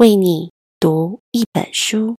[0.00, 0.50] 为你
[0.80, 2.16] 读一本书。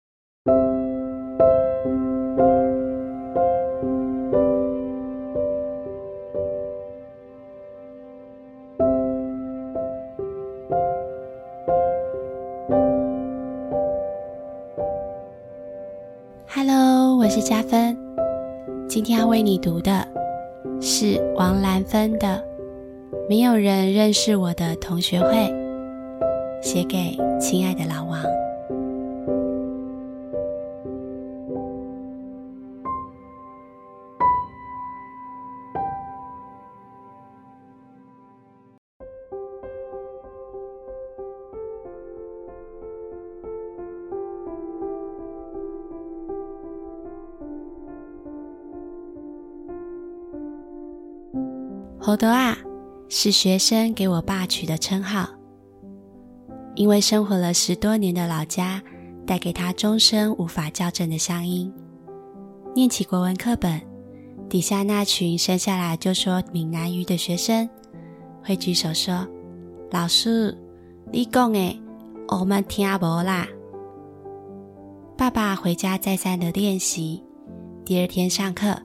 [16.48, 17.98] Hello，我是佳芬，
[18.88, 20.08] 今天要为你读的
[20.80, 22.28] 是王兰芬的
[23.28, 25.30] 《没有人认识我的同学会》。
[26.74, 28.24] 写给亲爱的老王。
[52.00, 52.58] 猴秃仔
[53.10, 55.41] 是学生给我爸取的称号。
[56.76, 58.82] 因为生活了十多年的老家，
[59.26, 61.72] 带给他终身无法校正的乡音。
[62.74, 63.82] 念起国文课本，
[64.50, 67.70] 底下那群生下来就说闽南语的学生，
[68.42, 69.28] 会举手说
[69.92, 70.58] ：“老师，
[71.12, 71.80] 你讲诶，
[72.30, 73.48] 我们听无啦。”
[75.18, 77.22] 爸爸回家再三的练习，
[77.84, 78.76] 第二天上课，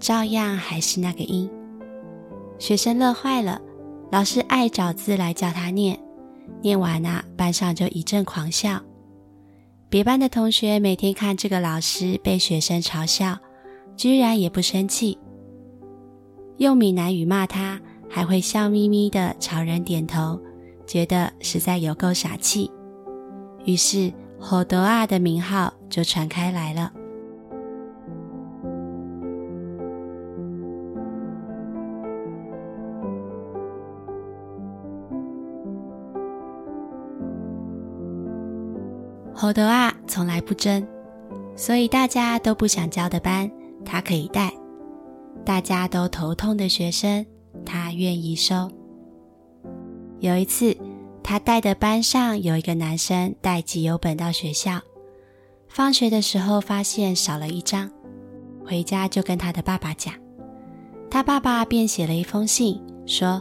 [0.00, 1.48] 照样还是那个音。
[2.58, 3.60] 学生乐坏了，
[4.10, 6.00] 老师爱找字来教他念。
[6.62, 8.82] 念完啊，班上就一阵狂笑。
[9.88, 13.38] 别班的同学每天看这个老师被学生嘲笑，
[13.96, 15.18] 居然也不生气。
[16.58, 20.38] 用闽南语骂他，还会笑眯眯的朝人点头，
[20.86, 22.70] 觉得实在有够傻气。
[23.64, 26.92] 于是“猴秃仔”的名号就传开来了。
[39.40, 40.84] 猴秃仔从来不争，
[41.54, 43.48] 所以大家都不想交的班，
[43.84, 44.50] 他可以带；
[45.44, 47.24] 大家都头痛的学生，
[47.64, 48.68] 他愿意收。
[50.18, 50.76] 有一次，
[51.22, 54.80] 他带的班上有一个男生带集邮本到学校，
[55.68, 57.88] 放学的时候发现少了一张，
[58.66, 60.12] 回家就跟他的爸爸讲，
[61.08, 63.40] 他爸爸便写了一封信，说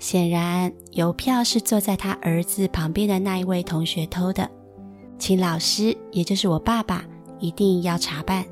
[0.00, 4.50] 显然邮票是坐在他儿子旁边的那一位同学偷的。
[5.18, 7.04] 请老师，也就是我爸爸，
[7.40, 8.44] 一定要查办。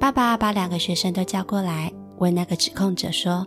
[0.00, 3.46] 爸爸把两个学生都叫过来，问那个指控者说：“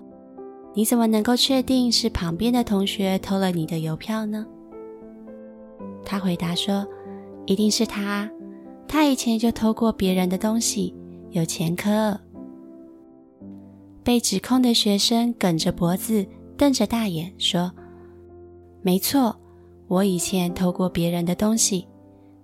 [0.75, 4.45] 你怎么能够确定是旁边的同学偷了你的邮票呢？”
[6.05, 6.87] 他回答说
[7.45, 8.29] ：“一定是他，
[8.87, 10.95] 他以前就偷过别人的东西，
[11.31, 12.17] 有前科。”
[14.03, 16.25] 被指控的学生梗着脖子，
[16.55, 17.71] 瞪着大眼说
[18.81, 19.35] ：“没错。”
[19.87, 21.87] 我以前偷过别人的东西，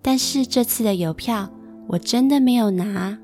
[0.02, 1.50] 但是这次的邮票
[1.88, 3.18] 我真的没有拿。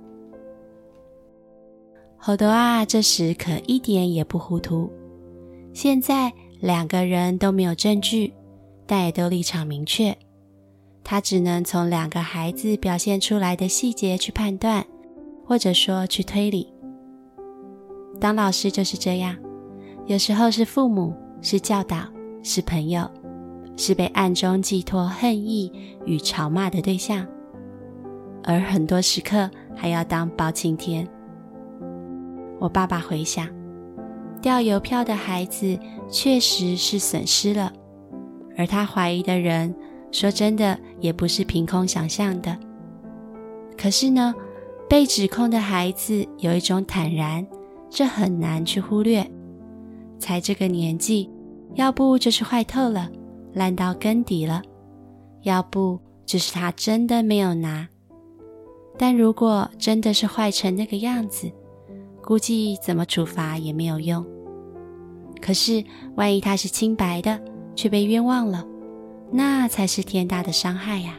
[2.17, 4.91] 猴秃仔，这时可一点也不糊涂。
[5.73, 8.33] 现在两个人都没有证据，
[8.85, 10.17] 但也都立场明确。
[11.01, 14.85] 他只能从两个孩子表现出来的细节去判断，
[15.45, 16.71] 或者说去推理。
[18.19, 19.37] 当老师就是这样，
[20.05, 22.05] 有时候是父母，是教导，
[22.43, 23.09] 是朋友。
[23.79, 25.71] 是被暗中寄托恨意
[26.05, 27.25] 与嘲骂的对象，
[28.43, 31.07] 而很多时刻还要当包青天。
[32.59, 33.47] 我爸爸回想，
[34.41, 35.79] 掉邮票的孩子
[36.11, 37.71] 确实是损失了，
[38.57, 39.73] 而他怀疑的人，
[40.11, 42.57] 说真的也不是凭空想象的。
[43.77, 44.35] 可是呢，
[44.89, 47.47] 被指控的孩子有一种坦然，
[47.89, 49.25] 这很难去忽略。
[50.19, 51.29] 才这个年纪，
[51.75, 53.09] 要不就是坏透了。
[53.53, 54.61] 烂到根底了，
[55.41, 57.87] 要不就是他真的没有拿。
[58.97, 61.51] 但如果真的是坏成那个样子，
[62.21, 64.25] 估计怎么处罚也没有用。
[65.41, 65.83] 可是
[66.15, 67.39] 万一他是清白的，
[67.75, 68.65] 却被冤枉了，
[69.31, 71.17] 那才是天大的伤害呀！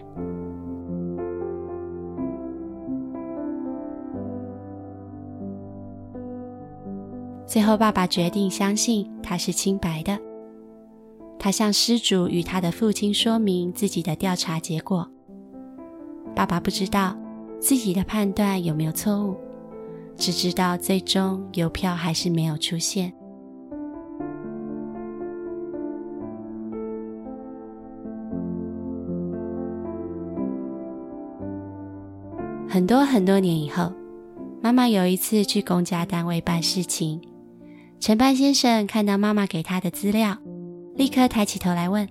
[7.47, 10.17] 最后，爸爸决定相信他是清白的。
[11.43, 15.11] 他向失主与他的父亲说明自己的调查结果。
[16.37, 17.17] 爸爸不知道
[17.59, 19.35] 自己的判断有没有错误，
[20.17, 23.11] 只知道最终邮票还是没有出现。
[32.69, 33.91] 很多很多年以后，
[34.61, 37.19] 妈妈有一次去公家单位办事情，
[37.99, 40.37] 承办先生看到妈妈给他的资料。
[40.95, 42.07] 立刻抬起头来问：“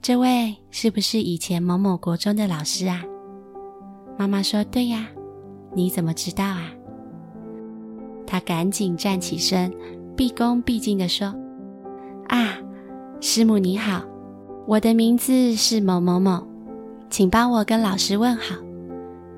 [0.00, 3.02] 这位是不是以前某某国中的老师啊？”
[4.16, 5.08] 妈妈说：“对呀，
[5.74, 6.70] 你怎么知道啊？”
[8.26, 9.72] 他赶紧站起身，
[10.16, 11.34] 毕恭毕敬地说
[12.28, 12.58] ：“啊，
[13.20, 14.04] 师母你好，
[14.66, 16.46] 我的名字是某某某，
[17.08, 18.54] 请帮我跟老师问好。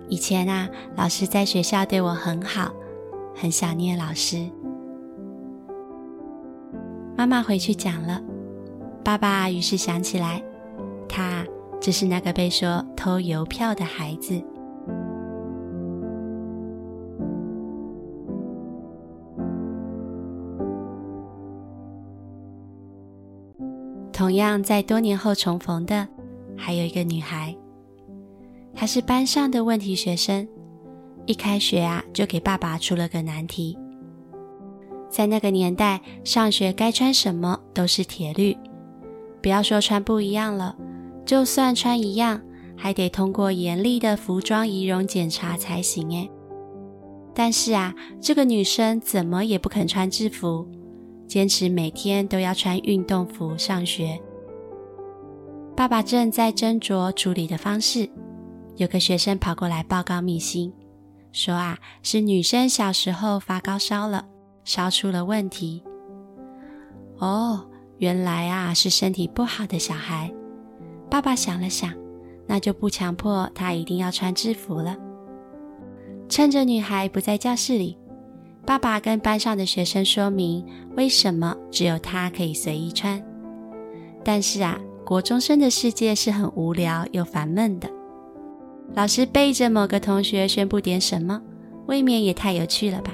[0.09, 2.71] 以前啊，老师在学校对我很好，
[3.35, 4.47] 很想念老师。”
[7.17, 8.21] 妈妈回去讲了，
[9.04, 10.43] 爸爸于是想起来，
[11.08, 11.44] 他
[11.81, 14.43] 就是那个被说偷邮票的孩子。
[24.12, 26.06] 同样在多年后重逢的，
[26.56, 27.56] 还有一个女孩，
[28.72, 30.46] 她是班上的问题学生。
[31.26, 33.76] 一开学啊，就给爸爸出了个难题。
[35.08, 38.56] 在那个年代，上学该穿什么都是铁律，
[39.43, 40.77] 不要说穿不一样了，
[41.27, 42.41] 就算穿一样，
[42.77, 46.09] 还得通过严厉的服装仪容检查才行。
[46.12, 46.31] 诶，
[47.35, 50.67] 但是啊，这个女生怎么也不肯穿制服。
[51.27, 54.21] 坚持每天都要穿运动服上学。
[55.75, 58.11] 爸爸正在斟酌处理的方式，
[58.77, 60.71] 有个学生跑过来报告密信，
[61.33, 64.27] 说啊，是女生小时候发高烧了，
[64.62, 65.83] 烧出了问题。
[67.17, 67.65] 哦，
[68.02, 70.28] 原来啊是身体不好的小孩。
[71.08, 71.94] 爸爸想了想，
[72.49, 74.96] 那就不强迫她一定要穿制服了。
[76.28, 77.96] 趁着女孩不在教室里。
[78.66, 80.66] 爸爸跟班上的学生说明
[80.96, 83.22] 为什么只有他可以随意穿。
[84.25, 87.88] 但是啊，国中生的世界是很无聊又烦闷的。
[88.94, 91.40] 老师背着某个同学宣布点什么，
[91.87, 93.12] 未免也太有趣了吧？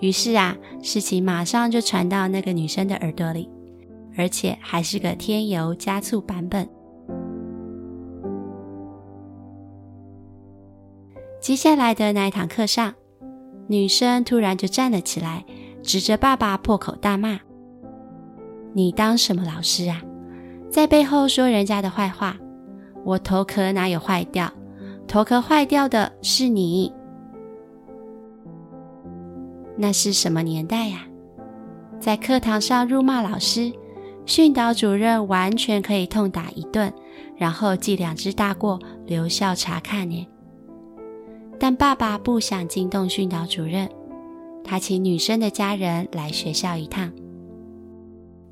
[0.00, 3.48] 于是啊，事情马上就传到那个女生的耳朵里，
[4.18, 6.68] 而且还是个添油加醋版本。
[11.40, 12.92] 接下来的那一堂课上。
[13.70, 15.44] 女生突然就站了起来，
[15.82, 17.38] 指着爸爸破口大骂
[18.72, 20.00] ：“你当什么老师啊？
[20.70, 22.34] 在背后说人家的坏话！
[23.04, 24.50] 我头壳哪有坏掉？
[25.06, 26.90] 头壳坏掉的是你！
[29.76, 31.06] 那是什么年代呀？
[32.00, 33.70] 在课堂上辱骂老师，
[34.28, 36.92] 训导主任完全可以痛打一顿，
[37.34, 40.26] 然后记两支大过，留校察看呢。”
[41.58, 43.88] 但爸爸不想惊动训导主任，
[44.62, 47.10] 他请女生的家人来学校一趟。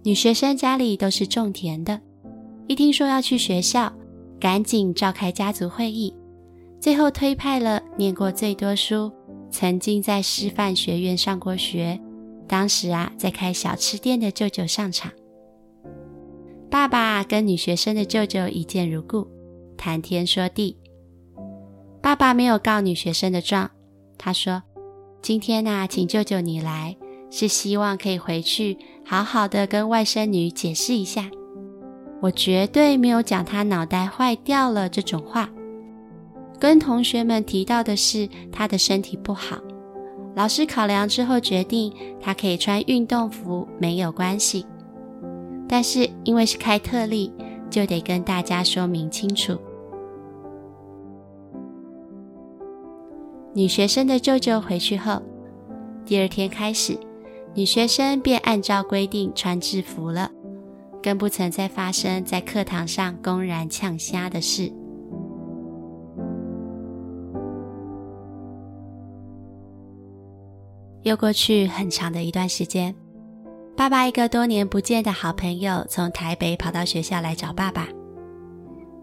[0.03, 2.01] 女学生家里都是种田的，
[2.69, 3.93] 一听说要去学校，
[4.41, 6.15] 赶紧召开家族会议，
[6.81, 9.13] 最后推派了念过最多书、
[9.51, 12.01] 曾经在师范学院上过学、
[12.49, 15.13] 当时啊在开小吃店的舅舅上场。
[16.69, 19.27] 爸爸跟女学生的舅舅一见如故，
[19.77, 20.77] 谈天说地。
[22.03, 23.71] 爸爸没有告女学生的状，
[24.19, 24.63] 他说
[25.23, 26.97] ：“今天呐、请舅舅你来，
[27.31, 31.31] 是希望可以回去好好的跟外甥女解释一下。
[32.21, 35.49] 我绝对没有讲她脑袋坏掉了这种话，
[36.59, 39.59] 跟同学们提到的是她的身体不好。
[40.35, 44.67] 老师考量之后决定，她可以穿运动服没有关系，
[45.69, 47.33] 但是因为是开特例，
[47.71, 49.59] 就得跟大家说明清楚。”
[53.55, 55.23] 女学生的舅舅回去后，
[56.05, 56.99] 第二天开始，
[57.55, 60.31] 女学生便按照规定穿制服了，
[61.03, 64.71] 更不曾再发生在课堂上公然呛虾的事。
[71.03, 72.95] 又过去很长的一段时间，
[73.77, 77.87] 爸爸一个多年不见的好朋友从台北跑到学校来找爸爸。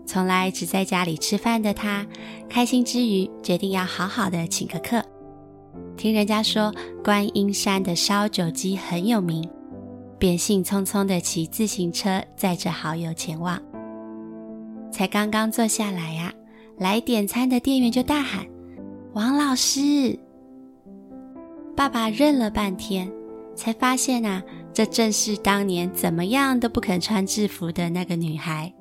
[0.05, 2.05] 从来只在家里吃饭的他，
[2.49, 5.01] 开心之余决定要好好的请个客。
[5.95, 9.47] 听人家说观音山的烧酒鸡很有名，
[10.17, 13.61] 便兴冲冲的骑自行车载着好友前往。
[14.91, 16.33] 才刚刚坐下来呀、
[16.77, 18.45] 来点餐的店员就大喊
[19.13, 20.17] ：“王老师！”
[21.77, 23.09] 爸爸认了半天，
[23.55, 28.73] 才发现啊，这正是当年怎么样都不肯穿制服的那个女孩。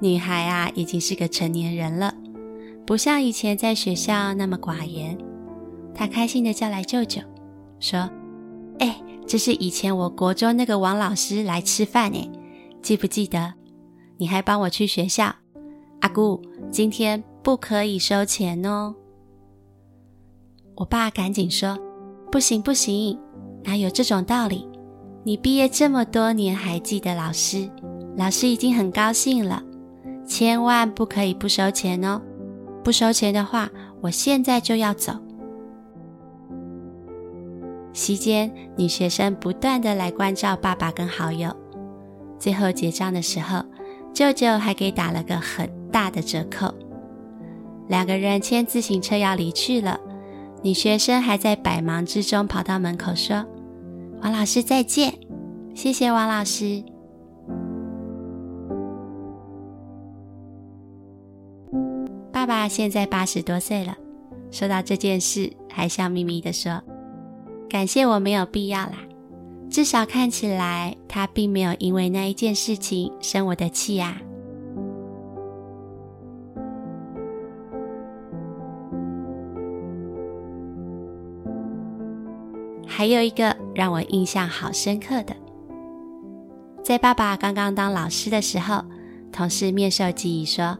[0.00, 2.14] 女孩啊，已经是个成年人了，
[2.86, 5.18] 不像以前在学校那么寡言。
[5.92, 7.20] 她开心地叫来舅舅，
[7.80, 8.08] 说
[8.78, 12.30] ：“哎，这是以前我国中那个王老师来吃饭哎，
[12.80, 13.54] 记不记得？
[14.16, 15.34] 你还帮我去学校。
[16.00, 18.94] 阿姑，今天不可以收钱哦。”
[20.76, 21.76] 我爸赶紧说
[22.30, 23.18] ：“不行不行，
[23.64, 24.68] 哪有这种道理？
[25.24, 27.68] 你毕业这么多年还记得老师？
[28.16, 29.62] 老师已经很高兴了，
[30.26, 32.20] 千万不可以不收钱哦！
[32.82, 33.68] 不收钱的话，
[34.00, 35.12] 我现在就要走。”
[37.92, 41.54] 席间，女学生不断的来关照爸爸跟好友。
[42.38, 43.64] 最后结账的时候，
[44.14, 46.72] 舅舅还给打了个很大的折扣。
[47.88, 49.98] 两个人牵自行车要离去了，
[50.62, 53.46] 女学生还在百忙之中跑到门口说
[54.22, 55.14] ：“王老师再见，
[55.74, 56.82] 谢谢王老师。”
[62.32, 63.96] 爸爸现在八十多岁了，
[64.50, 66.82] 说到这件事，还笑眯眯的说。
[67.68, 68.94] 感谢我没有必要啦，
[69.70, 74.20] 至少看起来他并没有因为那一件事情生我的气呀。
[82.98, 85.32] 还有一个让我印象好深刻的，
[86.82, 88.82] 在爸爸刚刚当老师的时候，
[89.30, 90.76] 同事面授机宜说：“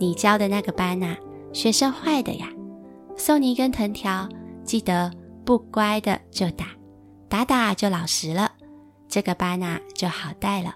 [0.00, 1.14] 你教的那个班呐，
[1.52, 2.48] 学生坏的呀，
[3.18, 4.26] 送你一根藤条，
[4.64, 5.12] 记得。”
[5.44, 6.68] 不乖的就打，
[7.28, 8.52] 打打就老实了，
[9.08, 10.74] 这个班啊就好带了。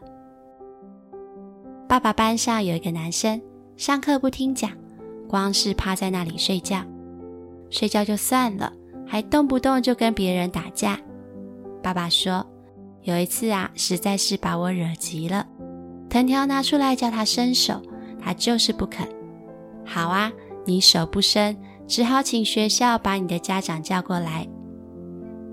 [1.89, 3.41] 爸爸班上有一个男生，
[3.79, 4.71] 上课不听讲，
[5.27, 6.85] 光是趴在那里睡觉，
[7.71, 8.73] 睡觉就算了，
[9.13, 10.99] 还动不动就跟别人打架。
[11.83, 12.47] 爸爸说，
[13.03, 15.47] 有一次啊，实在是把我惹急了，
[16.09, 17.83] 藤条拿出来叫他伸手，
[18.19, 19.07] 他就是不肯。
[19.85, 20.33] 好啊，
[20.65, 21.55] 你手不伸，
[21.87, 24.49] 只好请学校把你的家长叫过来。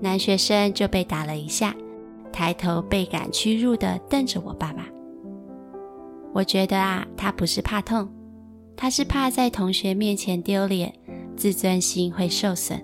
[0.00, 1.76] 男学生就被打了一下，
[2.32, 4.86] 抬头倍感屈辱地瞪着我爸爸。
[6.32, 8.08] 我觉得啊，他不是怕痛，
[8.74, 10.90] 他是怕在同学面前丢脸，
[11.36, 12.82] 自尊心会受损。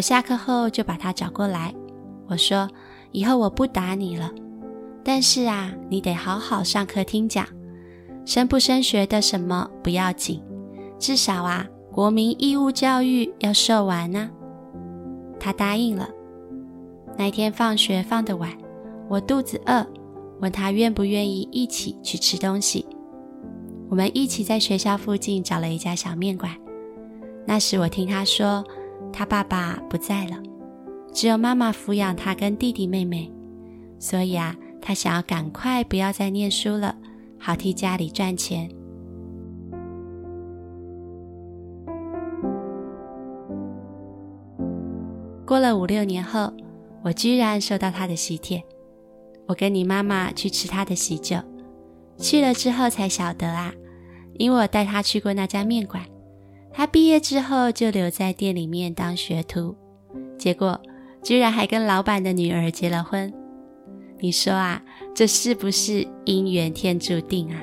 [0.00, 1.74] 我下课后就把他找过来，
[2.26, 2.66] 我说
[3.12, 4.32] ：“以后我不打你了，
[5.04, 7.46] 但是啊，你得好好上课听讲，
[8.24, 10.42] 升不升学的什么不要紧。”
[10.98, 14.30] 至少啊，国民义务教育要受完呢。
[15.38, 16.08] 他答应了。
[17.18, 18.50] 那天放学放得晚，
[19.06, 19.86] 我肚子饿，
[20.40, 22.86] 问他愿不愿意一起去吃东西。
[23.90, 26.50] 我们一起在学校附近找了一家小面馆。
[27.46, 28.64] 那时我听他说，
[29.12, 30.36] 他爸爸不在了，
[31.12, 33.30] 只有妈妈抚养他跟弟弟妹妹，
[33.98, 36.96] 所以啊，他想要赶快不要再念书了，
[37.38, 38.70] 好替家里赚钱。
[45.44, 46.52] 过了五六年后，
[47.02, 48.62] 我居然收到他的喜帖。
[49.46, 51.36] 我跟你妈妈去吃他的喜酒，
[52.16, 53.72] 去了之后才晓得啊，
[54.34, 56.04] 因为我带他去过那家面馆。
[56.72, 59.76] 他毕业之后就留在店里面当学徒，
[60.38, 60.80] 结果
[61.22, 63.32] 居然还跟老板的女儿结了婚。
[64.18, 64.82] 你说啊，
[65.14, 67.60] 这是不是姻缘天注定啊？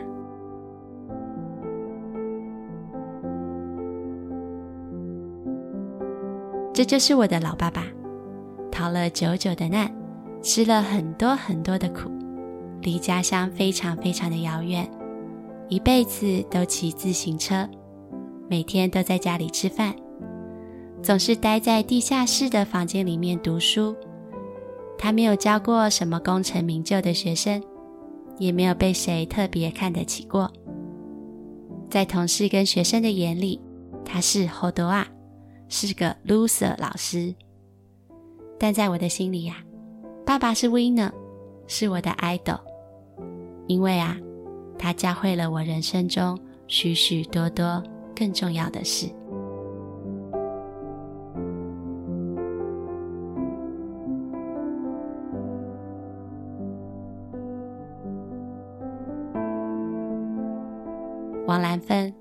[6.74, 7.86] 这就是我的老爸爸，
[8.72, 9.92] 逃了久久的难，
[10.44, 12.12] 吃了很多很多的苦，
[12.82, 14.88] 离家乡非常非常的遥远，
[15.70, 17.68] 一辈子都骑自行车，
[18.50, 19.96] 每天都在家里吃饭，
[21.02, 23.96] 总是待在地下室的房间里面读书。
[24.98, 27.62] 他没有教过什么功成名就的学生，
[28.38, 30.52] 也没有被谁特别看得起过，
[31.90, 33.62] 在同事跟学生的眼里，
[34.04, 35.08] 他是好多啊。
[35.70, 37.36] 是个 loser 老师，
[38.58, 39.58] 但在我的心里呀，
[40.26, 41.12] 爸爸是 winner，
[41.68, 42.62] 是我的 idol，
[43.68, 44.18] 因为啊，
[44.80, 47.84] 他教会了我人生中许许多多
[48.18, 49.08] 更重要的事。
[61.46, 62.14] 王兰芬，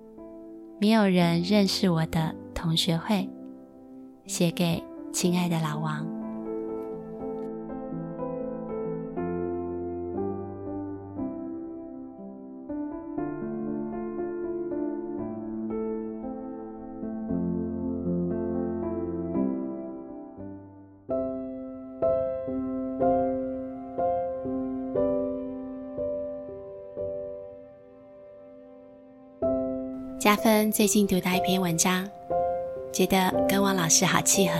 [0.79, 3.29] 没有人认识我的同学会。
[4.27, 6.16] 写给亲爱的老王。
[30.27, 32.05] 嘉芬最近读到一篇文章。
[32.93, 34.55] 觉得跟王老师好契合。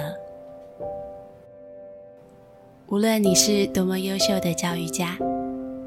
[2.87, 5.19] 无论你是多么优秀的教育家，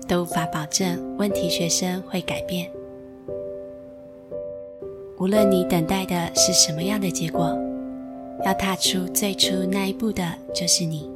[0.06, 2.70] 都无法保证问题学生会改变。
[5.18, 7.58] 无论你等待的是什么样的结果，
[8.44, 11.10] 要踏出最初那一步的就是你。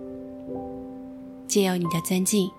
[1.50, 2.50] 借由你的尊敬，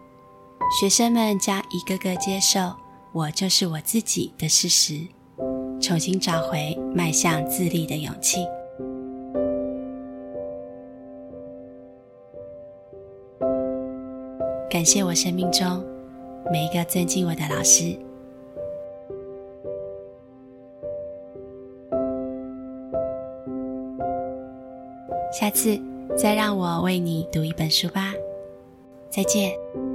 [0.78, 2.74] 学生们将一个个接受
[3.12, 5.00] “我就是我自己”的事实，
[5.84, 8.38] 重新找回迈向自立的勇气。
[14.70, 15.84] 感谢我生命中
[16.50, 17.94] 每一个尊敬我的老师。
[25.30, 25.78] 下次
[26.16, 28.14] 再让我为你读一本书吧。
[29.10, 29.93] 再见。